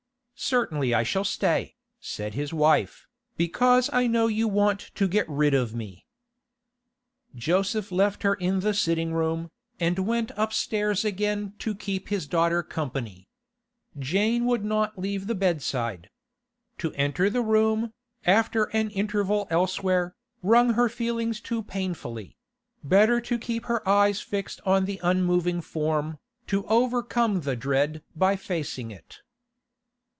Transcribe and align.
'Certainly 0.43 0.91
I 0.91 1.03
shall 1.03 1.23
stay,' 1.23 1.75
said 1.99 2.33
his 2.33 2.51
wife, 2.51 3.05
'because 3.37 3.91
I 3.93 4.07
know 4.07 4.25
you 4.25 4.47
want 4.47 4.79
to 4.95 5.07
get 5.07 5.29
rid 5.29 5.53
of 5.53 5.75
me.' 5.75 6.07
Joseph 7.35 7.91
left 7.91 8.23
her 8.23 8.33
in 8.33 8.61
the 8.61 8.73
sitting 8.73 9.13
room, 9.13 9.51
and 9.79 9.99
went 9.99 10.31
upstairs 10.35 11.05
again 11.05 11.53
to 11.59 11.75
keep 11.75 12.09
his 12.09 12.25
daughter 12.25 12.63
company. 12.63 13.29
Jane 13.99 14.47
would 14.47 14.65
not 14.65 14.97
leave 14.97 15.27
the 15.27 15.35
bedside. 15.35 16.09
To 16.79 16.91
enter 16.93 17.29
the 17.29 17.41
room, 17.43 17.93
after 18.25 18.63
an 18.75 18.89
interval 18.89 19.45
elsewhere, 19.51 20.15
wrung 20.41 20.73
her 20.73 20.89
feelings 20.89 21.39
too 21.39 21.61
painfully; 21.61 22.35
better 22.83 23.21
to 23.21 23.37
keep 23.37 23.65
her 23.65 23.87
eyes 23.87 24.21
fixed 24.21 24.59
on 24.65 24.85
the 24.85 24.99
unmoving 25.03 25.61
form, 25.61 26.17
to 26.47 26.65
overcome 26.65 27.41
the 27.41 27.55
dread 27.55 28.01
by 28.15 28.35
facing 28.35 28.89
it. 28.89 29.19